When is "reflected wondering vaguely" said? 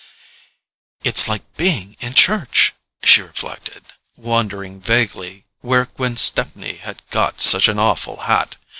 3.21-5.45